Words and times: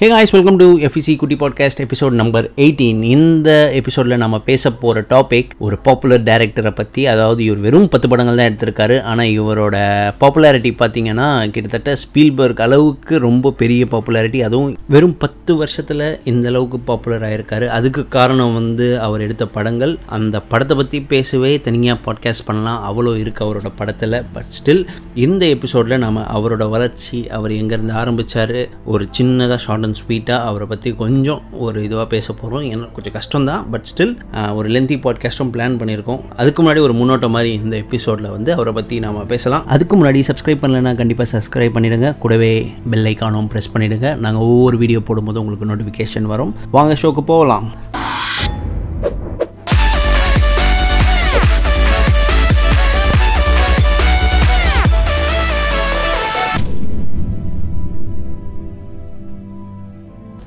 Hey 0.00 0.08
guys 0.08 0.32
welcome 0.34 0.58
to 0.60 0.66
FC 0.86 1.16
குட்டி 1.16 1.36
podcast 1.40 1.80
episode 1.84 2.14
number 2.20 2.46
eighteen 2.56 3.00
இந்த 3.14 3.48
எபிசோடில் 3.78 4.14
நம்ம 4.16 4.36
பேச 4.40 4.70
போகிற 4.72 5.00
டாபிக் 5.10 5.50
ஒரு 5.58 5.76
பாப்புலர் 5.78 6.22
டேரக்டரை 6.22 6.70
பற்றி 6.70 7.06
அதாவது 7.06 7.40
இவர் 7.44 7.58
வெறும் 7.58 7.88
பத்து 7.88 8.08
படங்கள் 8.08 8.36
தான் 8.36 8.48
எடுத்திருக்காரு. 8.50 8.96
ஆனால் 9.02 9.32
இவரோட 9.38 9.74
பாப்புலாரிட்டி 10.20 10.70
பார்த்தீங்கன்னா 10.78 11.26
கிட்டத்தட்ட 11.50 11.96
ஸ்பீல்பர்க் 12.02 12.62
அளவுக்கு 12.66 13.18
ரொம்ப 13.18 13.52
பெரிய 13.52 13.86
பாப்புலாரிட்டி 13.90 14.40
அதுவும் 14.40 14.70
வெறும் 14.88 15.16
பத்து 15.16 15.56
வருஷத்தில் 15.56 16.06
இந்த 16.24 16.48
அளவுக்கு 16.48 16.80
பாப்புலர் 16.90 17.26
ஆயிருக்காரு. 17.28 17.68
அதுக்கு 17.78 18.08
காரணம் 18.08 18.54
வந்து 18.54 19.00
அவர் 19.00 19.20
எடுத்த 19.20 19.46
படங்கள். 19.46 19.98
அந்த 20.06 20.40
படத்தை 20.40 20.76
பற்றி 20.76 21.00
பேசவே 21.02 21.52
தனியாக 21.68 22.00
பாட்காஸ்ட் 22.06 22.46
பண்ணலாம். 22.46 22.80
அவ்வளோ 22.90 23.14
இருக்குது 23.24 23.48
அவரோட 23.48 23.72
படத்தில். 23.76 24.18
பட் 24.32 24.50
ஸ்டில் 24.60 24.82
இந்த 25.26 25.44
எபிசோடில் 25.58 25.98
நம்ம 25.98 26.24
அவரோட 26.38 26.70
வளர்ச்சி 26.70 27.20
அவர் 27.28 27.58
எங்கேருந்து 27.60 27.96
ஆரம்பித்தார் 28.04 28.58
ஒரு 28.86 29.06
சின்னதாக 29.20 29.62
ஷார்ட் 29.66 29.88
அண்ட் 29.90 30.00
ஸ்வீட்டாக 30.00 30.46
அவரை 30.50 30.66
பற்றி 30.66 30.88
கொஞ்சம் 31.02 31.40
ஒரு 31.64 31.78
இதுவாக 31.86 32.06
பேச 32.14 32.32
போகிறோம் 32.40 32.64
ஏன்னா 32.72 32.86
கொஞ்சம் 32.96 33.14
கஷ்டம் 33.16 33.46
தான் 33.50 33.62
பட் 33.72 33.86
ஸ்டில் 33.90 34.12
ஒரு 34.58 34.68
லென்த்தி 34.74 34.96
பாட்காஸ்ட்டும் 35.04 35.50
பிளான் 35.54 35.78
பண்ணியிருக்கோம். 35.80 36.20
அதுக்கு 36.40 36.60
முன்னாடி 36.62 36.80
ஒரு 36.86 36.94
முன்னோட்டம் 37.00 37.34
மாதிரி 37.36 37.52
இந்த 37.64 37.76
எபிசோடில் 37.84 38.30
வந்து 38.36 38.50
அவரை 38.56 38.72
பற்றி 38.78 38.98
நாம் 39.04 39.20
பேசலாம். 39.26 39.66
அதுக்கு 39.66 39.96
முன்னாடி 40.00 40.22
சப்ஸ்கிரைப் 40.30 40.62
பண்ணலைன்னா 40.64 40.94
கண்டிப்பாக 41.02 41.28
சப்ஸ்கிரைப் 41.34 41.76
பண்ணிடுங்க. 41.76 42.10
கூடவே 42.24 42.52
பெல் 42.90 43.08
ஐக்கானும் 43.12 43.50
ப்ரெஸ் 43.54 43.72
பண்ணிவிடுங்க 43.74 44.10
நாங்கள் 44.26 44.46
ஒவ்வொரு 44.52 44.78
வீடியோ 44.84 45.00
போடும்போது 45.10 45.40
உங்களுக்கு 45.44 45.70
நோட்டிஃபிகேஷன் 45.72 46.30
வரும். 46.34 46.54
வாங்க 46.76 46.96
ஷோக்கு 47.02 47.24
போகலாம். 47.32 47.68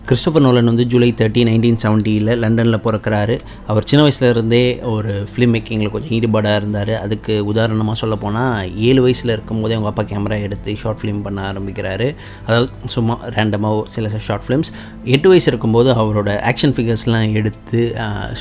கிறிஸ்டோபர் 0.07 0.43
நோலன் 0.43 0.70
வந்து 0.70 0.85
ஜூலை 0.91 1.07
தேர்ட்டி 1.20 1.41
நைன்டீன் 1.48 1.77
செவன்ட்டியில் 1.81 2.31
லண்டனில் 2.43 2.77
பிறக்கிறாரு. 2.85 3.35
அவர் 3.71 3.85
சின்ன 3.90 4.01
வயசுலேருந்தே 4.05 4.65
ஒரு 4.93 5.12
ஃபிலிம் 5.29 5.54
மேக்கிங்கில் 5.55 5.91
கொஞ்சம் 5.93 6.13
ஈடுபாடாக 6.18 6.60
இருந்தார். 6.62 6.91
அதுக்கு 7.04 7.34
உதாரணமாக 7.51 7.95
சொல்ல 8.01 8.15
போனால் 8.23 8.73
ஏழு 8.87 9.01
வயசில் 9.05 9.34
இருக்கும்போதே 9.35 9.76
அவங்க 9.77 9.90
அப்பா 9.91 10.04
கேமரா 10.10 10.40
எடுத்து 10.48 10.73
ஷார்ட் 10.82 10.99
ஃபிலிம் 11.04 11.21
பண்ண 11.27 11.40
ஆரம்பிக்கிறாரு. 11.51 12.07
அதாவது 12.48 12.91
சும்மா 12.95 13.15
ரேண்டமாக 13.37 13.85
சில 13.95 14.12
ஷார்ட் 14.27 14.45
ஃபிலிம்ஸ் 14.48 14.71
எட்டு 15.15 15.32
வயசு 15.34 15.49
இருக்கும்போது 15.51 15.90
அவரோட 16.04 16.34
ஆக்ஷன் 16.51 16.76
ஃபிகர்ஸ்லாம் 16.79 17.38
எடுத்து 17.41 17.82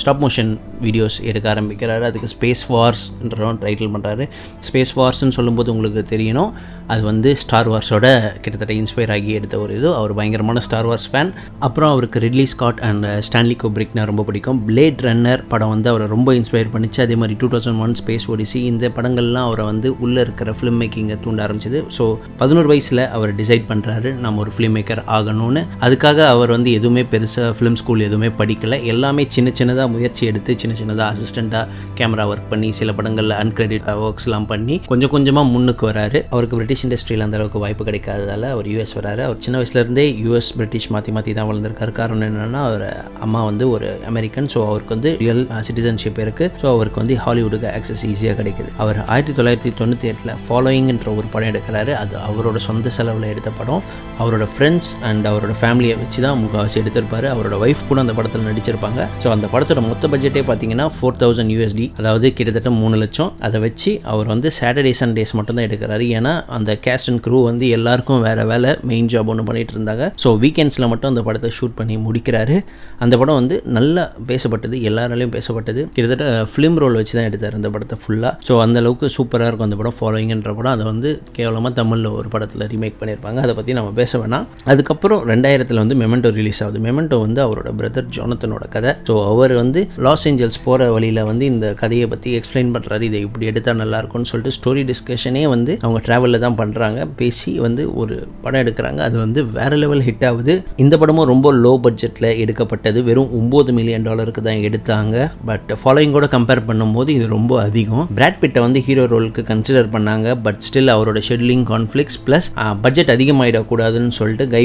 ஸ்டாப் 0.02 0.22
மோஷன் 0.24 0.52
வீடியோஸ் 0.86 1.20
எடுக்க 1.32 1.48
ஆரம்பிக்கிறாரு. 1.54 2.04
அதுக்கு 2.10 2.32
ஸ்பேஸ் 2.34 2.64
வார்ஸ்ன்ற 2.74 3.52
டைட்டில் 3.64 3.94
பண்ணுறாரு 3.94 4.26
ஸ்பேஸ் 4.70 4.94
வார்ஸ்ன்னு 5.00 5.36
சொல்லும்போது 5.38 5.72
உங்களுக்கு 5.76 6.04
தெரியணும் 6.16 6.52
அது 6.92 7.02
வந்து 7.12 7.30
ஸ்டார் 7.44 7.72
வார்ஸோட 7.72 8.06
கிட்டத்தட்ட 8.42 8.72
இன்ஸ்பயர் 8.82 9.14
ஆகி 9.14 9.32
எடுத்த 9.40 9.54
ஒரு 9.64 9.72
இது. 9.78 9.88
அவர் 10.00 10.18
பயங்கரமான 10.18 10.60
ஸ்டார் 10.68 10.90
வார்ஸ் 10.90 11.08
ஃபேன் 11.12 11.32
அப்புறம் 11.66 11.90
அவருக்கு 11.94 12.18
ரிட்லி 12.24 12.44
ஸ்காட் 12.52 12.80
அண்ட் 12.88 13.06
ஸ்டான்லி 13.26 13.56
கோப்ரிக்னா 13.62 14.02
ரொம்ப 14.10 14.22
பிடிக்கும். 14.28 14.58
பிளேட் 14.68 15.02
ரன்னர் 15.06 15.42
படம் 15.52 15.72
வந்து 15.74 15.88
அவரை 15.92 16.06
ரொம்ப 16.14 16.30
இன்ஸ்பயர் 16.38 16.70
பண்ணிச்சு. 16.74 17.00
அதே 17.06 17.16
மாதிரி 17.20 17.34
two 17.42 17.48
thousand 17.52 17.80
one 17.84 17.94
Space 18.00 18.26
Odyssey 18.34 18.60
இந்த 18.70 18.90
படங்கள்லாம் 18.96 19.46
அவரை 19.48 19.64
வந்து 19.70 19.90
உள்ளே 20.04 20.20
இருக்கிற 20.26 20.54
ஃபிலிம் 20.58 20.78
மேக்கிங்கை 20.82 21.16
தூண்ட 21.24 21.46
ஆரம்பிச்சது. 21.46 21.80
ஸோ 21.96 22.06
பதினோரு 22.40 22.68
வயசில் 22.72 23.02
அவர் 23.16 23.32
டிசைட் 23.40 23.66
பண்ணுறாரு 23.70 24.12
நம்ம 24.24 24.40
ஒரு 24.44 24.52
ஃபிலிம் 24.56 24.74
மேக்கர் 24.78 25.02
ஆகணும்னு. 25.18 25.62
அதுக்காக 25.88 26.26
அவர் 26.34 26.54
வந்து 26.56 26.72
எதுவுமே 26.78 27.04
பெருசாக 27.12 27.52
ஃபிலிம் 27.58 27.78
ஸ்கூல் 27.82 28.06
எதுவுமே 28.08 28.30
படிக்கலை. 28.40 28.78
எல்லாமே 28.94 29.24
சின்ன 29.36 29.52
சின்னதாக 29.60 29.88
முயற்சி 29.94 30.22
எடுத்து 30.32 30.58
சின்ன 30.64 30.76
சின்னதாக 30.80 31.08
அசிஸ்டண்ட்டாக 31.14 31.64
கேமரா 32.00 32.26
ஒர்க் 32.32 32.50
பண்ணி 32.54 32.70
சில 32.80 32.92
படங்களில் 33.00 33.36
அன்கிரெடிட் 33.42 33.88
ஒர்க்ஸ்லாம் 34.08 34.48
பண்ணி 34.52 34.76
கொஞ்சம் 34.90 35.14
கொஞ்சமாக 35.14 35.52
முன்னுக்கு 35.54 35.86
வராரு. 35.90 36.20
அவருக்கு 36.34 36.58
பிரிட்டிஷ் 36.60 36.84
இண்டஸ்ட்ரியில் 36.88 37.26
அந்த 37.28 37.38
அளவுக்கு 37.40 37.64
வாய்ப்பு 37.66 37.86
கிடைக்காததால் 37.90 38.48
அவர் 38.54 38.68
யூஎஸ் 38.74 38.96
வராரு. 39.00 39.24
அவர் 39.28 39.40
சின்ன 39.46 39.62
வயசுலேருந்தே 39.62 40.06
யூஎஸ் 40.26 40.52
பிரிட்டிஷ் 40.58 40.90
மாற்றி 40.96 41.12
மாற்றி 41.18 41.32
தான் 41.38 41.50
வளர்ந்துருக்காரு. 41.52 41.94
காரணம் 42.00 42.28
என்னென்னா 42.30 42.62
அவர் 42.70 42.86
அம்மா 43.26 43.42
வந்து 43.50 43.64
ஒரு 43.76 43.88
அமெரிக்கன். 44.12 44.50
ஸோ 44.54 44.60
அவருக்கு 44.70 44.94
வந்து 44.96 45.10
ரியல் 45.24 45.44
சிட்டிசன்ஷிப் 45.68 46.20
இருக்குது 46.26 46.50
ஸோ 46.62 46.66
அவருக்கு 46.74 47.00
வந்து 47.02 47.14
ஹாலிவுட்டுக்கு 47.24 47.68
ஆக்சஸ் 47.76 48.04
ஈஸியாக 48.12 48.36
கிடைக்குது. 48.40 48.70
அவர் 48.82 48.98
ஆயிரத்தி 49.12 49.34
தொள்ளாயிரத்தி 49.38 49.72
தொண்ணூற்றி 49.80 50.08
எட்டில் 50.12 50.32
ஃபாலோயிங்ன்ற 50.44 51.08
ஒரு 51.18 51.26
படம் 51.34 51.50
எடுக்கிறாரு. 51.52 51.92
அது 52.02 52.14
அவரோட 52.28 52.58
சொந்த 52.68 52.90
செலவில் 52.96 53.28
எடுத்த 53.32 53.50
படம். 53.60 53.82
அவரோட 54.22 54.44
ஃப்ரெண்ட்ஸ் 54.54 54.90
அண்ட் 55.08 55.26
அவரோட 55.30 55.54
ஃபேமிலியை 55.60 55.94
வச்சு 56.02 56.18
தான் 56.26 56.38
முக்கால்வாசி 56.42 56.78
எடுத்திருப்பாரு. 56.82 57.26
அவரோட 57.34 57.54
ஒய்ஃப் 57.64 57.82
கூட 57.90 57.98
அந்த 58.04 58.14
படத்தில் 58.18 58.46
நடிச்சிருப்பாங்க. 58.48 59.00
ஸோ 59.22 59.28
அந்த 59.36 59.46
படத்தோட 59.54 59.80
மொத்த 59.88 60.08
பட்ஜெட்டே 60.14 60.44
பார்த்தீங்கன்னா 60.50 60.86
ஃபோர் 60.96 61.18
தௌசண்ட் 61.22 61.52
யூஎஸ்டி 61.54 61.86
அதாவது 62.00 62.26
கிட்டத்தட்ட 62.38 62.70
மூணு 62.80 62.96
லட்சம். 63.02 63.30
அதை 63.48 63.60
வச்சு 63.66 63.90
அவர் 64.12 64.30
வந்து 64.34 64.48
சாட்டர்டே 64.58 64.94
சண்டேஸ் 65.02 65.34
மட்டும் 65.38 65.58
தான் 65.58 65.66
எடுக்கிறாரு. 65.68 66.06
ஏன்னா 66.18 66.34
அந்த 66.56 66.70
கேஸ்ட் 66.86 67.10
அண்ட் 67.12 67.22
க்ரூ 67.26 67.38
வந்து 67.50 67.66
எல்லாருக்கும் 67.76 68.22
வேறு 68.26 68.44
வேலை 68.52 68.70
மெயின் 68.90 69.08
ஜாப் 69.14 69.30
ஒன்று 69.34 69.46
பண்ணிட்டு 69.48 69.74
இருந்தாங்க. 69.76 70.06
ஸோ 70.22 70.30
வீக்கெண்ட்ஸில் 70.44 70.88
மட்டும் 70.92 71.10
அந்த 71.12 71.22
படத்தை 71.32 71.52
ஷூட் 71.60 71.76
பண்ணி 71.80 71.98
முடிக்கிறாரு. 72.06 72.58
அந்த 73.04 73.14
படம் 73.22 73.40
வந்து 73.40 73.58
நல்லா 73.78 74.06
பேசப்பட்டது 74.30 74.76
எல்லாராலையும் 74.88 75.34
பேசப்பட்டது. 75.36 75.80
கிட்டத்தட்ட 75.96 76.26
ஃபிலிம் 76.52 76.78
ரோல் 76.84 76.96
வச்சு 77.00 77.14
தான் 77.18 77.28
எடுத்தார் 77.30 77.58
அந்த 77.58 77.68
படத்தை 77.74 77.96
ஃபுல்லாக 78.02 78.32
ஸோ 78.48 78.52
அந்த 78.64 78.76
அளவுக்கு 78.82 79.06
சூப்பராக 79.16 79.48
இருக்கும் 79.50 79.68
அந்த 79.68 79.76
படம். 79.80 79.96
ஃபாலோயிங்கன்ற 79.98 80.50
படம் 80.58 80.74
அதை 80.76 80.84
வந்து 80.90 81.10
கேவலமாக 81.36 81.72
தமிழில் 81.78 82.08
ஒரு 82.18 82.28
படத்தில் 82.34 82.64
ரீமேக் 82.72 82.98
பண்ணியிருப்பாங்க 83.00 83.40
அதை 83.46 83.54
பற்றி 83.58 83.72
நம்ம 83.78 83.90
பேச 84.00 84.18
வேணாம். 84.22 84.46
அதுக்கப்புறம் 84.72 85.20
ரெண்டாயிரத்தில் 85.32 85.80
வந்து 85.82 85.96
மெமெண்டோ 86.02 86.30
ரிலீஸ் 86.38 86.60
ஆகுது. 86.66 86.80
மெமெண்டோ 86.86 87.18
வந்து 87.26 87.40
அவரோட 87.46 87.70
பிரதர் 87.80 88.08
ஜோனத்தனோட 88.16 88.64
கதை. 88.76 88.92
ஸோ 89.08 89.14
அவர் 89.30 89.54
வந்து 89.62 89.82
லாஸ் 90.06 90.26
ஏஞ்சல்ஸ் 90.30 90.60
போகிற 90.66 90.90
வழியில் 90.96 91.22
வந்து 91.30 91.44
இந்த 91.52 91.66
கதையை 91.82 92.08
பற்றி 92.14 92.30
எக்ஸ்பிளைன் 92.40 92.72
பண்ணுறாரு 92.76 93.06
இதை 93.10 93.20
இப்படி 93.26 93.46
எடுத்தால் 93.52 93.80
நல்லாயிருக்கும்னு 93.82 94.30
சொல்லிட்டு 94.32 94.56
ஸ்டோரி 94.58 94.84
டிஸ்கஷனே 94.90 95.44
வந்து 95.54 95.72
அவங்க 95.84 96.00
ட்ராவலில் 96.08 96.42
தான் 96.46 96.58
பண்ணுறாங்க 96.62 97.00
பேசி 97.20 97.52
வந்து 97.66 97.82
ஒரு 98.02 98.16
படம் 98.44 98.62
எடுக்கிறாங்க. 98.64 99.00
அது 99.08 99.16
வந்து 99.24 99.40
வேறு 99.58 99.76
லெவல் 99.82 100.04
ஹிட் 100.08 100.26
ஆகுது. 100.30 100.54
இந்த 100.84 100.94
படமும் 101.02 101.21
ரொம்ப 101.30 101.52
லோ 101.64 101.72
பட்ஜெட்டில் 101.84 102.28
எடுக்கப்பட்டது. 102.42 102.98
வெறும் 103.08 103.32
ஒம்பது 103.40 103.72
மில்லியன் 103.78 104.06
டாலருக்கு 104.08 104.44
தான் 104.48 104.62
எடுத்தாங்க. 104.68 105.16
பட் 105.50 105.70
ஃபாலோயிங்கோட 105.82 106.28
கம்பேர் 106.36 106.62
பண்ணும்போது 106.70 107.10
இது 107.16 107.26
ரொம்ப 107.36 107.52
அதிகம். 107.66 108.04
பிராட் 108.18 108.40
பிட்டை 108.42 108.62
வந்து 108.66 108.82
ஹீரோ 108.88 109.06
ரோலுக்கு 109.14 109.44
கன்சிடர் 109.52 109.92
பண்ணாங்க. 109.96 110.36
பட் 110.46 110.60
ஸ்டில் 110.68 110.94
அவரோட 110.96 111.22
ஷெட்யூலிங் 111.28 111.66
கான்ஃப்ளிக்ஸ் 111.72 112.20
ப்ளஸ் 112.26 112.50
பட்ஜெட் 112.86 113.14
அதிகமாகிடக்கூடாதுன்னு 113.16 114.14
சொல்லிட்டு 114.20 114.46
கை 114.56 114.64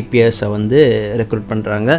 வந்து 0.56 0.80
ரெக்ரூட் 1.22 1.48
பண்ணுறாங்க 1.52 1.92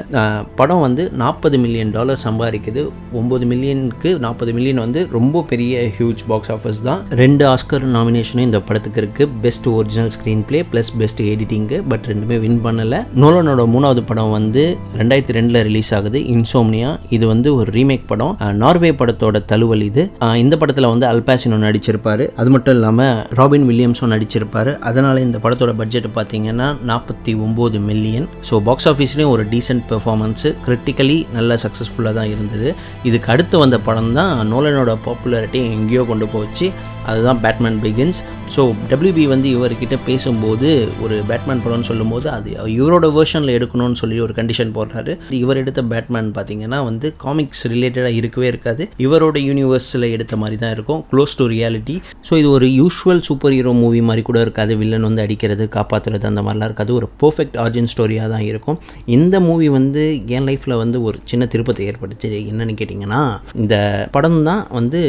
படம் 0.59 0.83
வந்து 0.87 1.03
நாற்பது 1.23 1.57
மில்லியன் 1.65 1.93
டாலர் 1.97 2.21
சம்பாதிக்குது. 2.27 2.83
ஒம்பது 3.21 3.45
மில்லியனுக்கு 3.51 4.11
நாற்பது 4.25 4.51
மில்லியன் 4.57 4.83
வந்து 4.85 5.01
ரொம்ப 5.17 5.43
பெரிய 5.51 5.75
ஹியூஜ் 5.97 6.23
பாக்ஸ் 6.31 6.53
ஆஃபீஸ் 6.55 6.81
தான். 6.89 7.01
ரெண்டு 7.23 7.45
ஆஸ்கர் 7.53 7.85
நாமினேஷனும் 7.97 8.47
இந்த 8.49 8.61
படத்துக்கு 8.69 9.01
இருக்குது 9.03 9.33
best 9.45 9.67
original 9.77 10.13
screenplay 10.49 10.61
plus 10.73 10.91
best 11.01 11.23
editing 11.33 11.79
but 11.93 12.07
ரெண்டுமே 12.11 12.39
வின் 12.45 12.61
பண்ணலை. 12.67 13.01
நோலனோட 13.23 13.65
மூணாவது 13.75 14.03
படம் 14.11 14.35
வந்து 14.37 14.48
வந்து 14.49 14.63
ரெண்டாயிரத்தி 14.99 15.35
ரெண்டில் 15.37 15.61
ரிலீஸ் 15.69 15.91
ஆகுது. 15.97 16.19
இன்சோம்னியா 16.35 16.91
இது 17.17 17.25
வந்து 17.31 17.49
ஒரு 17.59 17.71
ரீமேக் 17.77 18.07
படம். 18.11 18.35
நார்வே 18.63 18.91
படத்தோட 19.01 19.37
தழுவல் 19.51 19.83
இது. 19.89 20.03
இந்த 20.43 20.55
படத்தில் 20.61 20.89
வந்து 20.93 21.07
அல்பாசினோ 21.11 21.57
நடிச்சிருப்பாரு. 21.65 22.25
அது 22.41 22.51
மட்டும் 22.55 22.75
இல்லாமல் 22.79 23.19
ராபின் 23.39 23.67
வில்லியம்ஸும் 23.71 24.13
நடிச்சிருப்பாரு. 24.15 24.73
அதனால் 24.91 25.23
இந்த 25.27 25.39
படத்தோட 25.45 25.73
பட்ஜெட் 25.81 26.09
பார்த்தீங்கன்னா 26.19 26.69
நாற்பத்தி 26.91 27.35
ஒம்பது 27.47 27.79
மில்லியன் 27.89 28.29
ஸோ 28.51 28.57
பாக்ஸ் 28.69 28.89
ஆஃபீஸ்லேயும் 28.93 29.33
ஒரு 29.37 29.45
டீசென்ட் 29.55 29.85
பெர்ஃபார்மன்ஸு 29.93 30.51
கிரிட்டிக்கலி 30.67 31.19
நல்ல 31.39 31.59
சக்ஸஸ்ஃபுல்லாக 31.65 32.19
தான் 32.21 32.31
இருந்தது. 32.35 32.71
இதுக்கு 33.11 33.31
அடுத்து 33.35 33.59
வந்த 33.65 33.79
படம் 33.89 34.13
தான் 34.21 34.35
நோலனோட 34.53 34.95
பாப்புலாரிட்டி 35.09 35.63
எங்கேயோ 35.77 36.05
கொண்டு 36.13 36.29
போச்சு. 36.37 36.69
அதுதான் 37.11 37.41
பேட்மேன் 37.45 37.79
பிகின்ஸ் 37.85 38.21
ஸோ 38.55 38.63
டபிள்யூபி 38.91 39.25
வந்து 39.33 39.49
இவர்கிட்ட 39.57 39.97
பேசும்போது 40.09 40.69
ஒரு 41.05 41.17
பேட்மேன் 41.31 41.63
படம்னு 41.65 41.89
சொல்லும்போது 41.91 42.27
அது 42.37 42.51
இவரோட 42.79 43.07
வேர்ஷனில் 43.17 43.55
எடுக்கணும்னு 43.57 43.99
சொல்லி 44.03 44.21
ஒரு 44.27 44.35
கண்டிஷன் 44.39 44.73
போடுறாரு. 44.77 45.13
இவர் 45.43 45.61
எடுத்த 45.63 45.81
பேட்மேன் 45.93 46.31
பார்த்தீங்கன்னா 46.37 46.79
வந்து 46.89 47.07
காமிக்ஸ் 47.25 47.65
ரிலேட்டடாக 47.73 48.19
இருக்கவே 48.21 48.47
இருக்காது. 48.53 48.83
இவரோட 49.07 49.37
யூனிவர்ஸில் 49.49 50.07
எடுத்த 50.15 50.37
மாதிரி 50.43 50.59
தான் 50.63 50.75
இருக்கும். 50.77 51.01
க்ளோஸ் 51.13 51.37
டு 51.41 51.47
ரியாலிட்டி 51.55 51.97
ஸோ 52.29 52.35
இது 52.41 52.49
ஒரு 52.57 52.69
யூஸ்வல் 52.81 53.23
சூப்பர் 53.29 53.55
ஹீரோ 53.57 53.73
மூவி 53.83 54.01
மாதிரி 54.09 54.25
கூட 54.29 54.39
இருக்காது. 54.47 54.73
வில்லன் 54.83 55.07
வந்து 55.09 55.25
அடிக்கிறது 55.27 55.67
காப்பாற்றுறது 55.77 56.27
அந்த 56.31 56.43
மாதிரிலாம் 56.47 56.71
இருக்காது. 56.71 56.93
ஒரு 57.01 57.09
பர்ஃபெக்ட் 57.23 57.59
ஆர்ஜின் 57.65 57.91
ஸ்டோரியாக 57.95 58.29
தான் 58.35 58.47
இருக்கும். 58.51 58.79
இந்த 59.19 59.37
மூவி 59.49 59.69
வந்து 59.79 60.05
என் 60.37 60.49
லைஃப்பில் 60.51 60.81
வந்து 60.83 61.01
ஒரு 61.09 61.19
சின்ன 61.33 61.47
திருப்பத்தை 61.55 61.85
ஏற்பட்டுச்சு 61.91 62.31
என்னன்னு 62.53 62.77
கேட்டிங்கன்னா 62.81 63.23
இந்த 63.63 63.77
படம் 64.17 64.41
தான் 64.51 64.65
வந்து 64.79 65.01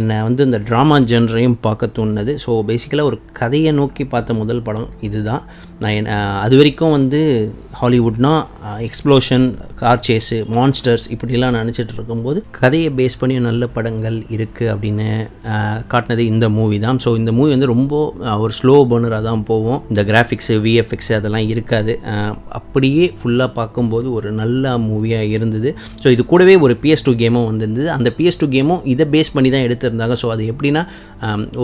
என்னை 0.00 0.16
வந்து 0.28 0.42
இந்த 0.48 0.60
ட்ராமா 0.70 0.96
ஜென் 1.10 1.27
ஜென்ரையும் 1.28 1.56
பார்க்க 1.64 1.86
தோணுது. 1.96 2.32
ஸோ 2.42 2.50
பேசிக்கலாக 2.68 3.08
ஒரு 3.10 3.16
கதையை 3.38 3.70
நோக்கி 3.78 4.04
பார்த்த 4.12 4.34
முதல் 4.42 4.66
படம் 4.66 4.90
இதுதான். 5.06 5.42
நான் 5.82 6.06
அது 6.44 6.54
வரைக்கும் 6.58 6.94
வந்து 6.96 7.18
ஹாலிவுட்னா 7.80 8.30
எக்ஸ்ப்ளோஷன் 8.86 9.44
கார் 9.80 10.02
சேஸு 10.06 10.36
மான்ஸ்டர்ஸ் 10.56 11.04
இப்படிலாம் 11.14 11.56
நினச்சிட்டு 11.58 11.94
இருக்கும்போது 11.96 12.38
கதையை 12.58 12.88
பேஸ் 12.98 13.18
பண்ணி 13.20 13.34
நல்ல 13.48 13.66
படங்கள் 13.76 14.16
இருக்குது 14.36 14.70
அப்படின்னு 14.72 15.06
காட்டினது 15.92 16.24
இந்த 16.32 16.46
மூவி 16.56 16.78
தான். 16.86 16.98
ஸோ 17.04 17.10
இந்த 17.20 17.32
மூவி 17.38 17.50
வந்து 17.56 17.68
ரொம்ப 17.74 17.94
ஒரு 18.44 18.54
ஸ்லோ 18.60 18.74
பர்னராக 18.92 19.22
தான் 19.28 19.44
போவோம் 19.50 19.82
இந்த 19.90 20.04
கிராஃபிக்ஸு 20.10 20.56
விஎஃப்எக்ஸு 20.64 21.12
அதெல்லாம் 21.18 21.46
இருக்காது. 21.52 21.94
அப்படியே 22.60 23.04
ஃபுல்லாக 23.20 23.50
பார்க்கும்போது 23.60 24.08
ஒரு 24.20 24.32
நல்ல 24.40 24.74
மூவியாக 24.88 25.30
இருந்தது. 25.36 25.72
ஸோ 26.02 26.08
இது 26.16 26.24
கூடவே 26.32 26.56
ஒரு 26.66 26.76
பிஎஸ் 26.82 27.06
டூ 27.08 27.14
கேமும் 27.22 27.48
வந்திருந்தது. 27.50 27.88
அந்த 27.98 28.12
பிஎஸ் 28.18 28.40
டூ 28.42 28.48
கேமும் 28.56 28.82
இதை 28.94 29.06
பேஸ் 29.14 29.34
பண்ணி 29.36 29.52
தான் 29.56 29.66
எடுத்திருந்தாங்க. 29.68 30.16
ஸோ 30.24 30.28
அது 30.36 30.44
எப்படின்னா 30.54 30.84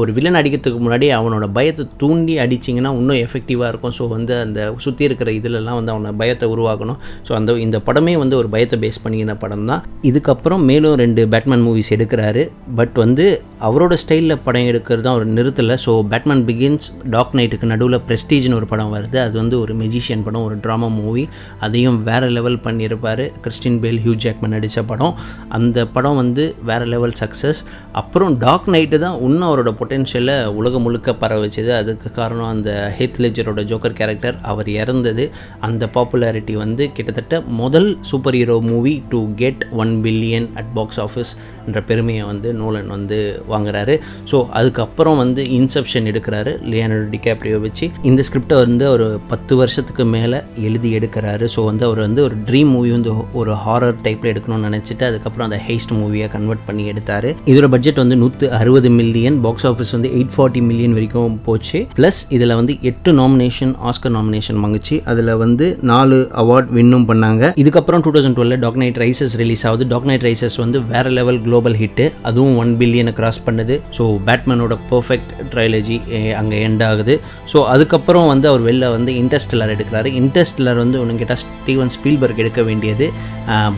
ஒரு 0.01 0.11
வில்லன் 0.17 0.39
அடிக்கிறதுக்கு 0.41 0.81
முன்னாடி 0.85 1.07
அவனோட 1.19 1.47
பயத்தை 1.57 1.85
தூண்டி 2.03 2.35
அடிச்சிங்கன்னா 2.45 2.93
இன்னும் 3.01 3.21
எஃபெக்டிவாக 3.27 3.69
இருக்கும். 3.73 3.95
ஸோ 3.99 4.05
வந்து 4.15 4.33
அந்த 4.45 4.61
சுற்றி 4.85 5.05
இருக்கிற 5.09 5.31
இதிலெல்லாம் 5.39 5.79
வந்து 5.79 5.93
அவனை 5.95 6.13
பயத்தை 6.23 6.47
உருவாக்கணும். 6.55 6.99
ஸோ 7.27 7.33
அந்த 7.39 7.59
இந்த 7.67 7.79
படமே 7.89 8.15
வந்து 8.23 8.37
ஒரு 8.41 8.49
பயத்தை 8.55 8.79
பேஸ் 8.85 9.03
பண்ணிக்கின 9.05 9.37
படம் 9.45 9.67
தான் 9.71 9.83
இதுக்கப்புறம் 10.11 10.65
மேலும் 10.71 10.97
ரெண்டு 11.03 11.25
பேட்மேன் 11.35 11.65
மூவிஸ் 11.67 11.93
எடுக்கிறாரு. 11.97 12.45
பட் 12.81 12.97
வந்து 13.05 13.27
அவரோட 13.69 13.95
ஸ்டைலில் 14.03 14.41
படம் 14.47 14.69
எடுக்கிறது 14.71 15.05
தான் 15.07 15.15
அவர் 15.17 15.29
நிறுத்தலை. 15.37 15.77
ஸோ 15.85 15.93
பேட்மேன் 16.13 16.45
பிகின்ஸ் 16.49 16.87
டாக் 17.15 17.35
நைட்டுக்கு 17.39 17.71
நடுவில் 17.73 17.99
ப்ரெஸ்டீஜ்னு 18.09 18.59
ஒரு 18.61 18.69
படம் 18.73 18.93
வருது. 18.97 19.19
அது 19.27 19.35
வந்து 19.43 19.57
ஒரு 19.65 19.75
மெஜிஷியன் 19.83 20.25
படம் 20.27 20.45
ஒரு 20.49 20.59
ட்ராமா 20.65 20.89
மூவி 20.99 21.25
அதையும் 21.67 21.99
வேறு 22.09 22.29
லெவல் 22.39 22.59
பண்ணியிருப்பார். 22.67 23.25
கிறிஸ்டின் 23.45 23.79
பேல் 23.85 24.01
ஹியூ 24.07 24.17
ஜாக்மன் 24.25 24.55
நடித்த 24.57 24.83
படம். 24.93 25.15
அந்த 25.59 25.87
படம் 25.95 26.19
வந்து 26.23 26.45
வேறு 26.71 26.87
லெவல் 26.95 27.17
சக்ஸஸ் 27.23 27.63
அப்புறம் 28.03 28.33
டாக் 28.45 28.69
நைட்டு 28.75 28.99
தான் 29.07 29.19
இன்னும் 29.29 29.44
அவரோட 29.49 29.71
பொட்டென்ஷியலை 29.81 30.37
உலகம் 30.59 30.85
முழுக்க 30.87 31.15
பரவ 31.23 31.41
வச்சது. 31.47 31.71
அதுக்கு 31.81 32.09
காரணம் 32.19 32.51
அந்த 32.55 32.71
ஹெத் 32.99 33.19
லெஜரோட 33.25 33.63
ஜோக்கர் 33.71 33.97
கேரக்டர் 34.01 34.37
அவர் 34.53 34.71
இறந்தது. 34.81 35.25
அந்த 35.69 35.89
பாப்புலாரிட்டி 35.97 36.57
வந்து 36.63 36.87
கிட்டத்தட்ட 36.97 37.41
முதல் 37.63 37.89
super 38.11 38.39
hero 38.39 38.57
movie 38.71 38.95
to 39.15 39.21
get 39.43 39.63
one 39.83 39.93
billion 40.07 40.49
at 40.63 40.73
box 40.79 41.01
office 41.07 41.33
என்ற 41.67 41.83
பெருமையை 41.91 42.25
வந்து 42.33 42.49
நோலன் 42.63 42.91
வந்து 42.97 43.19
வாங்குறாரு. 43.53 43.97
ஸோ 44.33 44.39
அதுக்கப்புறம் 44.61 45.21
வந்து 45.23 45.43
இன்செப்ஷன் 45.59 46.09
எடுக்கிறாரு. 46.13 46.55
லியானோ 46.73 46.99
டிகாப்ரியோ 47.15 47.61
வச்சு 47.67 47.87
இந்த 48.11 48.21
ஸ்கிரிப்டை 48.29 48.59
வந்து 48.65 48.87
ஒரு 48.95 49.09
பத்து 49.33 49.53
வருஷத்துக்கு 49.61 50.07
மேலே 50.17 50.41
எழுதி 50.69 50.91
எடுக்கிறாரு. 50.99 51.45
ஸோ 51.57 51.63
வந்து 51.71 51.87
அவர் 51.89 52.01
வந்து 52.07 52.23
ஒரு 52.29 52.37
ட்ரீம் 52.49 52.73
மூவி 52.75 52.91
வந்து 52.97 53.13
ஒரு 53.41 53.53
ஹாரர் 53.65 53.99
டைப்பில் 54.07 54.31
எடுக்கணும்னு 54.33 54.69
நினச்சிட்டு 54.69 55.05
அதுக்கப்புறம் 55.11 55.47
அந்த 55.49 55.61
ஹெய்ஸ்ட் 55.67 55.95
மூவியை 56.01 56.29
கன்வெர்ட் 56.35 56.65
பண்ணி 56.69 56.85
எடுத்தார். 56.93 57.29
இதோட 57.51 57.69
பட்ஜெட் 57.75 58.03
வந்து 58.03 58.17
நூற்று 58.23 58.47
அறுபது 58.61 58.91
மில்லியன் 59.01 59.34
பாக்ஸ் 59.45 59.67
ஆஃபீஸ் 59.71 59.93
வந்து 59.97 60.09
எயிட் 60.17 60.33
ஃபார்ட்டி 60.35 60.61
மில்லியன் 60.69 60.95
வரைக்கும் 60.97 61.35
போச்சு. 61.47 61.79
ப்ளஸ் 61.99 62.21
இதில் 62.37 62.55
வந்து 62.61 62.75
எட்டு 62.91 63.13
நாமினேஷன் 63.21 63.73
ஆஸ்கர் 63.91 64.15
நாமினேஷன் 64.17 64.59
வாங்குச்சு. 64.65 64.97
அதில் 65.13 65.33
வந்து 65.45 65.67
நாலு 65.93 66.19
அவார்ட் 66.43 66.71
வின்னும் 66.79 67.07
பண்ணாங்க. 67.11 67.53
இதுக்கப்புறம் 67.63 68.05
two 68.07 68.13
thousand 68.17 68.39
twelve 68.39 68.57
Dark 68.65 68.79
Knight 68.83 69.01
Rises 69.05 69.37
release 69.43 69.65
ஆகுது. 69.71 69.87
டாக் 69.93 70.09
நைட் 70.11 70.27
ரைசஸ் 70.29 70.59
வந்து 70.65 70.81
வேற 70.93 71.13
லெவல் 71.19 71.41
குளோபல் 71.47 71.79
ஹிட்டு 71.83 72.07
அதுவும் 72.31 72.57
ஒன் 72.65 72.73
பில்லியனை 72.83 73.15
கிராஸ் 73.21 73.41
பண்ணுது. 73.49 73.77
ஸோ 73.99 74.07
பேட்மேனோட 74.29 74.77
பர்ஃபெக்ட் 74.93 75.33
ட்ரையாலஜி 75.55 75.99
அங்கே 76.41 76.59
எண்ட் 76.69 76.85
ஆகுது. 76.91 77.17
ஸோ 77.55 77.61
அதுக்கப்புறம் 77.75 78.29
வந்து 78.33 78.49
அவர் 78.53 78.67
வெளில 78.69 78.91
வந்து 78.97 79.13
இன்டர்ஸ்டெல்லர் 79.23 79.75
எடுக்கிறாரு. 79.77 80.09
இன்டர்ஸ்டெல்லர் 80.23 80.83
வந்து 80.85 80.99
ஒன்று 81.03 81.21
கேட்டால் 81.23 81.43
ஸ்டீவன் 81.45 81.93
ஸ்பீல்பர்க் 81.97 82.43
எடுக்க 82.45 82.63
வேண்டியது. 82.71 83.09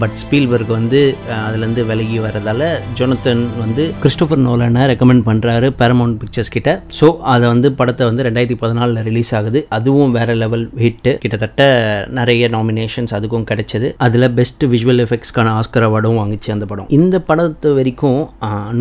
பட் 0.01 0.15
ஸ்பீல்பர்க் 0.23 0.73
வந்து 0.79 1.01
அதுலேருந்து 1.47 1.83
விலகி 1.91 2.19
வரதால 2.25 2.63
ஜொனத்தன் 2.99 3.43
வந்து 3.63 3.83
கிறிஸ்டோஃபர் 4.03 4.43
நோலனை 4.47 4.83
ரெக்கமெண்ட் 4.91 5.25
பண்ணுறாரு 5.29 5.46
பேரமௌண்ட் 5.81 6.17
பிக்சர்ஸ் 6.23 6.53
கிட்ட. 6.57 6.71
ஸோ 6.99 7.07
அதை 7.33 7.45
வந்து 7.53 7.69
படத்தை 7.81 8.05
வந்து 8.11 8.25
ரெண்டாயிரத்தி 8.29 8.59
பதினாலில் 8.63 9.03
ரிலீஸ் 9.09 9.33
ஆகுது. 9.39 9.61
அதுவும் 9.77 10.13
வேற 10.19 10.35
லெவல் 10.43 10.65
ஹிட்டு 10.85 11.13
கிட்டத்தட்ட 11.23 11.63
நிறைய 12.19 12.49
நாமினேஷன்ஸ் 12.57 13.15
அதுக்கும் 13.19 13.47
கிடைச்சது. 13.51 13.91
அதில் 14.07 14.29
பெஸ்ட் 14.39 14.65
விஷுவல் 14.75 15.03
எஃபெக்ட்ஸ்க்கான 15.07 15.53
ஆஸ்கர் 15.61 15.87
அவார்டும் 15.89 16.19
வாங்கிச்சு 16.21 16.53
அந்த 16.57 16.69
படம். 16.73 16.91
இந்த 16.99 17.17
படத்து 17.31 17.75
வரைக்கும் 17.79 18.21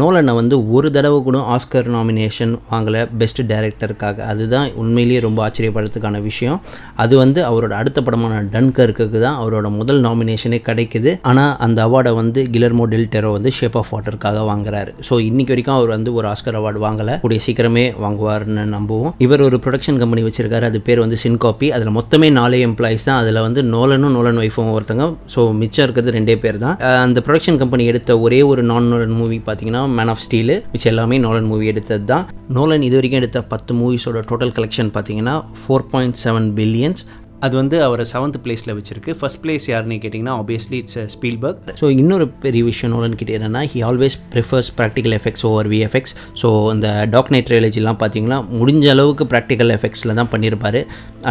நோலனை 0.01 0.35
வந்து 0.39 0.55
ஒரு 0.75 0.89
தடவை 0.97 1.19
கூட 1.27 1.39
ஆஸ்கர் 1.55 1.89
நாமினேஷன் 1.97 2.53
வாங்கலை 2.71 3.01
பெஸ்ட் 3.21 3.41
டைரக்டருக்காக 3.51 4.25
அதுதான் 4.31 4.67
உண்மையிலேயே 4.83 5.19
ரொம்ப 5.27 5.39
ஆச்சரியப்படுறதுக்கான 5.47 6.21
விஷயம். 6.29 6.59
அது 7.03 7.13
வந்து 7.23 7.39
அவரோட 7.49 7.73
அடுத்த 7.81 8.01
படமான 8.07 8.41
டன்கருக்கு 8.53 9.19
தான் 9.25 9.37
அவரோட 9.41 9.67
முதல் 9.79 10.01
நாமினேஷனே 10.07 10.59
கிடைக்குது. 10.69 11.11
ஆனால் 11.29 11.53
அந்த 11.65 11.79
அவார்டை 11.87 12.11
வந்து 12.21 12.41
கிலர்மோ 12.55 12.85
டெல்டெரோ 12.93 13.29
வந்து 13.37 13.51
ஷேப் 13.57 13.77
ஆஃப் 13.81 13.91
வாட்டருக்காக 13.95 14.43
வாங்குறாரு. 14.51 14.91
ஸோ 15.07 15.13
இன்னைக்கு 15.29 15.53
வரைக்கும் 15.53 15.77
அவர் 15.77 15.91
வந்து 15.95 16.13
ஒரு 16.17 16.27
ஆஸ்கர் 16.31 16.54
அவார்டு 16.59 16.81
வாங்கல. 16.85 17.17
கூடிய 17.23 17.41
சீக்கிரமே 17.45 17.85
வாங்குவார்னு 18.03 18.65
நம்புவோம். 18.75 19.13
இவர் 19.25 19.45
ஒரு 19.47 19.59
ப்ரொடக்ஷன் 19.65 19.99
கம்பெனி 20.03 20.23
வச்சிருக்காரு. 20.27 20.67
அது 20.71 20.79
பேர் 20.87 21.03
வந்து 21.05 21.19
சின்காப்பி 21.25 21.69
அதில் 21.77 21.93
மொத்தமே 21.99 22.29
நாலே 22.39 22.59
எம்ப்ளாயிஸ் 22.69 23.07
தான். 23.09 23.19
அதில் 23.23 23.41
வந்து 23.47 23.63
நோலனும் 23.73 24.15
நோலன் 24.17 24.41
ஒய்ஃபும் 24.43 24.73
ஒருத்தங்க. 24.77 25.07
ஸோ 25.35 25.41
மிச்சம் 25.61 25.85
இருக்கிறது 25.85 26.15
ரெண்டே 26.17 26.37
பேர் 26.45 26.61
தான். 26.65 26.77
அந்த 27.05 27.21
ப்ரொடக்ஷன் 27.27 27.59
கம்பெனி 27.63 27.85
எடுத்த 27.93 28.19
ஒரே 28.25 28.41
ஒரு 28.51 28.63
நான் 28.71 28.89
நோலன் 28.93 29.17
மூவி 29.21 29.39
பார்த்தீங்கன்னா 29.49 29.83
மேன் 29.97 30.13
ஆஃப் 30.13 30.23
ஸ்டீலு 30.25 30.57
மிச்சம் 30.73 30.91
எல்லாமே 30.93 31.17
நோலன் 31.25 31.49
மூவி 31.51 31.65
எடுத்தது 31.73 32.05
தான். 32.13 32.25
நோலன் 32.57 32.85
இது 32.87 32.97
வரைக்கும் 32.99 33.21
எடுத்த 33.21 33.41
பத்து 33.53 33.73
மூவிஸோட 33.81 34.19
டோட்டல் 34.31 34.55
கலெக்ஷன் 34.57 34.91
பார்த்தீங்கன்னா 34.95 35.35
ஃபோர் 35.61 35.87
பாயிண்ட் 35.93 36.19
செவன் 36.23 36.49
பில்லியன்ஸ் 36.59 37.03
அது 37.45 37.53
வந்து 37.61 37.77
அவரை 37.87 38.05
செவன்த் 38.13 38.39
பிளேஸில் 38.45 38.73
வச்சிருக்கு. 38.79 39.11
ஃபர்ஸ்ட் 39.19 39.41
பிளேஸ் 39.43 39.67
யாருன்னு 39.73 39.97
கேட்டிங்கன்னா 40.03 40.35
ஆப்வியஸ்லி 40.41 40.79
இட்ஸ் 40.83 40.99
ஸ்பீல்பர்க் 41.15 41.71
ஸோ 41.81 41.87
இன்னொரு 42.01 42.27
பெரிய 42.45 42.63
விஷயம் 42.71 42.93
நோலன் 42.95 43.17
கிட்ட 43.21 43.33
என்னன்னா 43.39 43.63
he 43.73 43.81
always 43.89 44.17
prefers 44.35 44.71
practical 44.79 45.15
effects 45.19 45.45
over 45.51 45.69
VFX 45.73 46.13
so 46.41 46.49
இந்த 46.75 46.87
டாக் 47.15 47.31
நைட் 47.35 47.47
ட்ரையாலஜிலாம் 47.49 47.99
பார்த்தீங்கன்னா 48.03 48.39
முடிஞ்ச 48.59 48.85
அளவுக்கு 48.95 49.25
ப்ராக்டிக்கல் 49.33 49.73
எஃபெக்ட்ஸில் 49.77 50.17
தான் 50.19 50.31
பண்ணியிருப்பார் 50.33 50.79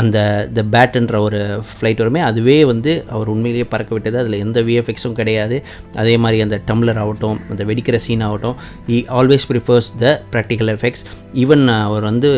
அந்த 0.01 0.19
த 0.57 0.63
பேட்ன்ற 0.75 1.17
ஒரு 1.27 1.41
ஃப்ளைட் 1.71 2.01
வருமே 2.03 2.21
அதுவே 2.29 2.59
வந்து 2.73 2.93
அவர் 3.15 3.29
உண்மையிலேயே 3.35 3.67
பறக்க 3.75 3.91
விட்டது. 3.97 4.17
அதில் 4.23 4.41
எந்த 4.45 4.59
விஎஃப்எக்ஸும் 4.69 5.17
கிடையாது. 5.21 5.57
அதே 6.03 6.15
மாதிரி 6.23 6.39
அந்த 6.47 6.57
டம்ளர் 6.69 7.01
ஆகட்டும் 7.03 7.39
அந்த 7.53 7.63
வெடிக்கிற 7.69 7.97
சீன் 8.07 8.25
ஆகட்டும் 8.29 8.57
he 8.95 8.99
always 9.19 9.47
prefers 9.51 9.91
the 10.03 10.07
practical 10.33 10.73
effects 10.75 11.05
even 11.43 11.65
அவர் 11.89 12.07
வந்து 12.11 12.31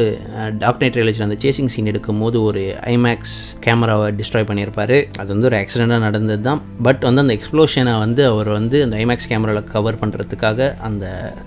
டாக் 0.63 0.81
நைட் 0.83 0.95
ட்ரையாலஜியில் 0.97 1.29
அந்த 1.29 1.39
சேசிங் 1.45 1.71
சீன் 1.75 1.91
எடுக்கும்போது 1.93 2.39
ஒரு 2.49 2.63
ஐமேக்ஸ் 2.95 3.35
கேமராவை 3.67 4.09
டிஸ்ட்ராய் 4.19 4.49
பண்ணியிருப்பார். 4.51 4.95
அது 5.21 5.29
வந்து 5.35 5.49
ஒரு 5.51 5.57
ஆக்சிடெண்ட்டாக 5.61 6.03
நடந்தது 6.07 6.43
தான் 6.49 6.61
பட் 6.87 7.03
வந்து 7.09 7.23
அந்த 7.25 7.35
எக்ஸ்ப்ளோஷனை 7.39 7.95
வந்து 8.05 8.23
அவர் 8.33 8.51
வந்து 8.59 8.77
அந்த 8.87 8.97
ஐமேக்ஸ் 9.05 9.29
கேமராவில் 9.33 9.69
கவர் 9.75 10.01
பண்ணுறதுக்காக 10.03 10.69
அந்த 10.89 11.05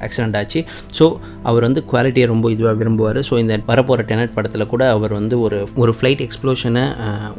ஆக்சிடெண்ட் 0.07 0.38
ஆச்சு. 0.42 0.62
ஸோ 1.00 1.07
அவர் 1.51 1.68
வந்து 1.68 1.83
குவாலிட்டியை 1.92 2.27
ரொம்ப 2.33 2.51
இதுவாக 2.56 2.75
விரும்புவார். 2.81 3.21
ஸோ 3.30 3.36
இந்த 3.44 3.56
வரப்போகிற 3.71 4.06
டெனட் 4.12 4.36
படத்தில் 4.38 4.71
கூட 4.74 4.83
அவர் 4.98 5.13
வந்து 5.19 5.38
ஒரு 5.48 5.60
ஒரு 5.83 5.94
ஃப்ளைட் 5.98 6.24
எக்ஸ்ப்ளோஷனை 6.27 6.86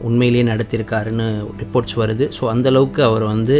உண்மையிலேயே 0.08 0.44
நடத்தியிருக்காருன்னு 0.52 1.28
ரிப்போர்ட்ஸ் 1.62 1.96
வருது. 2.02 2.26
ஸோ 2.38 2.44
அந்தளவுக்கு 2.54 3.02
அவர் 3.10 3.26
வந்து 3.34 3.58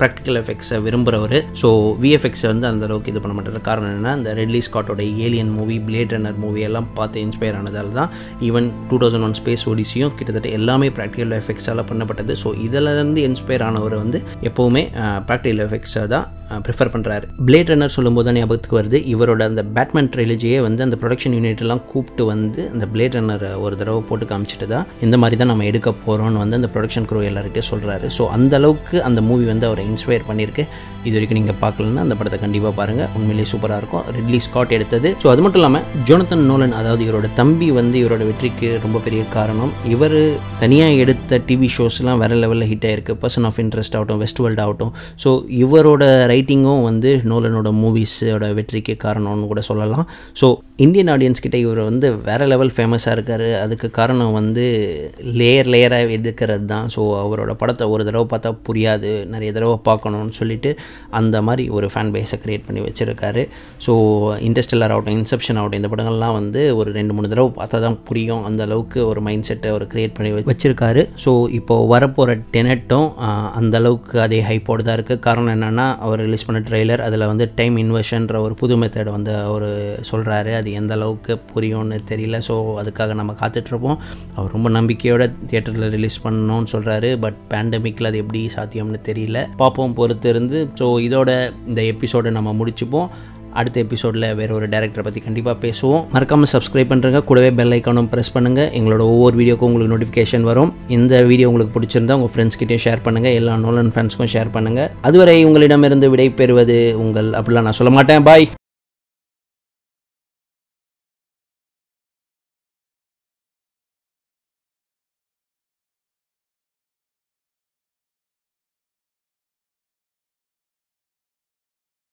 ப்ராக்டிக்கல் 0.00 0.38
எஃபெக்ட்ஸை 0.42 0.78
விரும்புகிறவர் 0.86 1.36
ஸோ 1.62 1.68
விஎஃப்எக்ஸை 2.02 2.48
வந்து 2.52 2.66
அந்த 2.70 2.84
அளவுக்கு 2.88 3.10
இது 3.12 3.20
பண்ண 3.24 3.34
மாட்டார். 3.36 3.58
காரணம் 3.68 3.90
என்னன்னா 3.90 4.12
அந்த 4.18 4.30
Ridley 4.40 4.60
ஸ்காட்டோட 4.68 5.02
Alien 5.26 5.52
movie 5.58 5.76
Blade 5.88 6.14
Runner 6.14 6.38
movie 6.44 6.60
எல்லாம் 6.68 6.88
பார்த்து 6.98 7.24
இன்ஸ்பயர் 7.26 7.58
ஆனதால் 7.60 7.92
தான் 7.98 8.10
even 8.48 8.68
two 8.90 8.98
thousand 9.02 9.26
one 9.28 9.36
Space 9.40 9.64
ஒடிசியும் 9.72 10.12
கிட்டத்தட்ட 10.18 10.48
எல்லாமே 10.58 10.88
ப்ராக்டிக்கல் 10.98 11.34
எஃபெக்ட்ஸால் 11.40 11.84
பண்ணப்பட்டது. 11.90 12.34
ஸோ 12.42 12.50
இதிலேருந்து 12.66 13.22
இன்ஸ்பயர் 13.28 13.66
ஆனவர் 13.68 13.96
வந்து 14.02 14.20
எப்போவுமே 14.50 14.84
ப்ராக்டிக்கல் 15.28 15.62
எஃபெக்ட்ஸை 15.66 16.04
தான் 16.14 16.26
ப்ரிஃபர் 16.66 16.92
பண்ணுறாரு 16.94 17.26
பிளேட் 17.48 17.70
ரன்னர் 17.72 17.94
சொல்லும்போது 17.96 18.26
தான் 18.28 18.36
ஞாபகத்துக்கு 18.40 18.78
வருது. 18.80 18.98
இவரோட 19.12 19.42
அந்த 19.50 19.62
பேட்மேன் 19.76 20.10
ட்ரைலஜியே 20.14 20.58
வந்து 20.66 20.80
அந்த 20.86 20.96
ப்ரொடக்ஷன் 21.02 21.34
யூனிட்லாம் 21.36 21.82
கூப்பிட்டு 21.92 22.24
வந்து 22.32 22.60
அந்த 22.74 22.84
பிளேட் 22.92 23.16
ரன்னரை 23.18 23.50
ஒரு 23.64 23.74
தடவை 23.80 24.02
போட்டு 24.08 24.26
காமிச்சிட்டு 24.32 24.66
தான் 24.74 24.86
இந்த 25.06 25.16
மாதிரி 25.22 25.38
தான் 25.40 25.50
நம்ம 25.52 25.66
எடுக்க 25.70 25.90
போகிறோம்னு 26.06 26.40
வந்து 26.42 26.58
அந்த 26.60 26.70
ப்ரொடக்ஷன் 26.74 27.08
குரூ 27.10 27.22
எல்லார்கிட்டயும் 27.30 27.70
சொல்கிறாரு 27.72 28.08
ஸோ 28.18 28.24
அந்த 28.36 28.54
அளவுக்கு 28.60 28.96
அந்த 29.08 29.22
மூவி 29.28 29.46
வந்து 29.52 29.66
அவர் 29.70 29.82
இன்ஸ்பயர் 29.90 30.26
பண்ணியிருக்கு. 30.30 30.64
இது 31.06 31.14
வரைக்கும் 31.16 31.38
நீங்கள் 31.38 31.58
பார்க்கலன்னா 31.62 32.02
அந்த 32.06 32.14
படத்தை 32.18 32.38
கண்டிப்பாக 32.44 32.72
பாருங்கள் 32.80 33.08
உண்மையிலேயே 33.16 33.48
சூப்பராக 33.52 33.80
இருக்கும். 33.82 34.04
ரிட்லி 34.16 34.38
ஸ்காட் 34.46 34.74
எடுத்தது. 34.76 35.08
ஸோ 35.22 35.26
அது 35.32 35.40
மட்டும் 35.44 35.60
இல்லாமல் 35.60 35.84
ஜோனத்தன் 36.08 36.44
நோலன் 36.50 36.74
அதாவது 36.80 37.02
இவரோட 37.06 37.28
தம்பி 37.40 37.68
வந்து 37.78 37.96
இவரோட 38.02 38.22
வெற்றிக்கு 38.30 38.70
ரொம்ப 38.84 39.00
பெரிய 39.06 39.22
காரணம். 39.36 39.72
இவர் 39.94 40.18
தனியாக 40.62 41.00
எடுத்த 41.04 41.40
டிவி 41.48 41.68
ஷோஸ்லாம் 41.76 42.20
வேறு 42.24 42.38
லெவலில் 42.42 42.68
ஹிட் 42.72 42.86
ஆயிருக்கு. 42.90 43.16
பர்சன் 43.24 43.48
ஆஃப் 43.50 43.60
இன்ட்ரெஸ்ட் 43.64 43.96
ஆகட்டும் 43.98 44.20
வெஸ்ட் 44.24 44.42
வேர்ல்ட் 44.44 44.62
ஆகட்டும். 44.66 44.92
ஸோ 45.24 45.30
இவரோட 45.62 46.04
ரைட்டிங்கும் 46.32 46.84
வந்து 46.90 47.12
நோலனோட 47.32 47.72
மூவிஸோட 47.82 48.46
வெற்றிக்கு 48.60 48.96
காரணம்னு 49.06 49.50
கூட 49.52 49.62
சொல்லலாம். 49.70 50.06
ஸோ 50.42 50.48
இந்தியன் 50.84 51.10
ஆடியன்ஸ் 51.14 51.42
கிட்டே 51.42 51.58
இவர் 51.64 51.82
வந்து 51.90 52.06
வேறு 52.28 52.46
லெவல் 52.52 52.72
ஃபேமஸாக 52.76 53.16
இருக்கார். 53.16 53.46
அதுக்கு 53.64 53.88
காரணம் 53.98 54.32
வந்து 54.40 54.64
லேயர் 55.40 55.70
லேயராக 55.74 56.14
எடுக்கிறது 56.16 56.66
தான் 56.72 56.86
ஸோ 56.94 57.02
அவரோட 57.24 57.52
படத்தை 57.60 57.84
ஒரு 57.94 58.02
தடவை 58.08 58.26
பார்த்தா 58.32 58.50
புரியாது. 58.68 59.12
நிறைய 59.34 59.50
தடவை 59.56 59.73
பார்க்கணும்னு 59.88 60.34
சொல்லிட்டு 60.40 60.70
அந்த 61.20 61.36
மாதிரி 61.48 61.66
ஒரு 61.76 61.86
ஃபேன் 61.94 62.12
பேஸை 62.16 62.38
க்ரியேட் 62.44 62.66
பண்ணி 62.68 62.82
வச்சுருக்காரு. 62.86 63.44
ஸோ 63.86 63.92
இன்டர்ஸ்டெல்லர் 64.48 64.94
ஆகட்டும் 64.94 65.16
இன்செப்ஷன் 65.20 65.58
ஆகட்டும் 65.60 65.80
இந்த 65.80 65.90
படங்கள்லாம் 65.92 66.36
வந்து 66.40 66.62
ஒரு 66.80 66.90
ரெண்டு 66.98 67.14
மூணு 67.16 67.30
தடவை 67.32 67.50
பார்த்தா 67.60 67.80
தான் 67.86 67.98
புரியும் 68.08 68.44
அந்த 68.50 68.62
அளவுக்கு 68.68 69.00
ஒரு 69.10 69.22
மைண்ட் 69.28 69.48
செட்டை 69.50 69.70
அவர் 69.74 69.86
க்ரியேட் 69.94 70.16
பண்ணி 70.16 70.32
வச்சுருக்காரு. 70.50 71.04
ஸோ 71.24 71.32
இப்போது 71.58 71.88
வரப்போகிற 71.94 72.36
டெனட்டும் 72.56 73.08
அந்த 73.60 73.74
அளவுக்கு 73.82 74.16
அதே 74.26 74.40
ஹைப்போடு 74.50 74.84
தான் 74.86 74.96
இருக்குது 74.98 75.22
காரணம் 75.26 75.54
என்னென்னா 75.56 75.86
அவர் 76.06 76.22
ரிலீஸ் 76.26 76.46
பண்ண 76.48 76.60
ட்ரெய்லர் 76.68 77.02
அதில் 77.06 77.26
வந்து 77.32 77.44
டைம் 77.58 77.76
இன்வெர்ஷன்ற 77.84 78.40
ஒரு 78.46 78.54
புது 78.62 78.74
மெத்தட் 78.82 79.10
வந்து 79.16 79.32
அவர் 79.48 79.68
சொல்கிறாரு 80.10 80.52
அது 80.60 80.68
எந்த 80.80 80.92
அளவுக்கு 80.98 81.34
புரியும்னு 81.52 81.98
தெரியல. 82.12 82.38
ஸோ 82.48 82.54
அதுக்காக 82.82 83.14
நம்ம 83.20 83.34
காத்துட்ருப்போம். 83.42 83.98
அவர் 84.36 84.54
ரொம்ப 84.56 84.68
நம்பிக்கையோட 84.78 85.24
தியேட்டரில் 85.50 85.88
ரிலீஸ் 85.96 86.18
பண்ணணும்னு 86.24 86.70
சொல்கிறாரு 86.74 87.10
பட் 87.24 87.38
பேண்டமிக்கில் 87.52 88.08
அது 88.10 88.20
எப்படி 88.22 88.42
சாத்தியம்னு 88.56 89.00
தெரியல. 89.10 89.40
பார்ப்போம் 89.64 89.98
பொறுத்து 90.00 90.32
இருந்து 90.34 90.58
ஸோ 90.80 90.88
இதோட 91.08 91.30
இந்த 91.70 91.80
எபிசோடை 91.92 92.32
நம்ம 92.38 92.52
முடிச்சுப்போம். 92.60 93.08
அடுத்த 93.60 93.76
எபிசோடில் 93.84 94.24
வேற 94.38 94.50
ஒரு 94.56 94.66
டேரக்டரை 94.70 95.02
பற்றி 95.06 95.20
கண்டிப்பாக 95.26 95.56
பேசுவோம். 95.64 96.00
மறக்காமல் 96.14 96.50
சப்ஸ்கிரைப் 96.52 96.90
பண்ணுறங்க 96.92 97.18
கூடவே 97.28 97.50
பெல் 97.58 97.74
ஐக்கானும் 97.76 98.08
ப்ரெஸ் 98.12 98.32
பண்ணுங்கள் 98.36 98.72
எங்களோட 98.78 99.04
ஒவ்வொரு 99.12 99.38
வீடியோக்கும் 99.40 99.68
உங்களுக்கு 99.70 99.92
நோட்டிஃபிகேஷன் 99.92 100.48
வரும். 100.50 100.72
இந்த 100.96 101.22
வீடியோ 101.30 101.50
உங்களுக்கு 101.52 101.76
பிடிச்சிருந்தா 101.76 102.16
உங்கள் 102.18 102.32
ஃப்ரெண்ட்ஸ்கிட்டே 102.34 102.80
ஷேர் 102.86 103.04
பண்ணுங்கள் 103.06 103.38
எல்லா 103.42 103.54
நோலன் 103.66 103.94
ஃப்ரெண்ட்ஸ்க்கும் 103.94 104.32
ஷேர் 104.34 104.54
பண்ணுங்கள் 104.58 104.90
அதுவரை 105.10 105.38
உங்களிடமிருந்து 105.50 106.12
விடை 106.14 106.28
பெறுவது 106.42 106.80
உங்கள் 107.04 107.30
அப்படிலாம் 107.40 107.68
நான் 107.70 107.80
சொல்ல 107.80 107.94
மாட்டேன். 107.98 108.26
பாய் 108.30 108.48